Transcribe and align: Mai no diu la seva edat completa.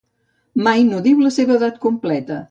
Mai 0.67 0.79
no 0.87 1.01
diu 1.07 1.21
la 1.25 1.33
seva 1.35 1.55
edat 1.59 1.77
completa. 1.85 2.39